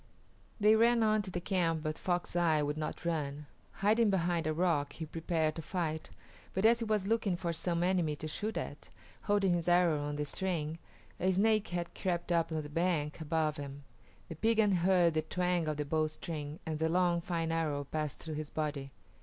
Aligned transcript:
They 0.59 0.75
ran 0.75 1.03
on 1.03 1.21
to 1.21 1.29
the 1.29 1.39
camp, 1.39 1.83
but 1.83 1.95
Fox 1.95 2.35
Eye 2.35 2.63
would 2.63 2.75
not 2.75 3.05
run. 3.05 3.45
Hiding 3.85 4.09
behind 4.09 4.47
a 4.47 4.51
rock 4.51 4.93
he 4.93 5.05
prepared 5.05 5.53
to 5.57 5.61
fight, 5.61 6.09
but 6.55 6.65
as 6.65 6.79
he 6.79 6.85
was 6.85 7.05
looking 7.05 7.37
for 7.37 7.53
some 7.53 7.83
enemy 7.83 8.15
to 8.15 8.27
shoot 8.27 8.57
at, 8.57 8.89
holding 9.25 9.53
his 9.53 9.67
arrow 9.67 10.01
on 10.01 10.15
the 10.15 10.25
string, 10.25 10.79
a 11.19 11.29
Snake 11.29 11.67
had 11.67 11.93
crept 11.93 12.31
up 12.31 12.51
on 12.51 12.63
the 12.63 12.67
bank 12.67 13.21
above 13.21 13.57
him; 13.57 13.83
the 14.27 14.33
Piegan 14.33 14.71
heard 14.77 15.13
the 15.13 15.21
twang 15.21 15.67
of 15.67 15.77
the 15.77 15.85
bowstring, 15.85 16.57
and 16.65 16.79
the 16.79 16.89
long, 16.89 17.21
fine 17.21 17.51
arrow 17.51 17.83
passed 17.83 18.17
through 18.17 18.33
his 18.33 18.49
body. 18.49 18.89